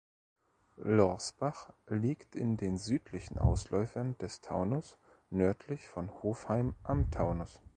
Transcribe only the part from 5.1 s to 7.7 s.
nördlich von Hofheim am Taunus.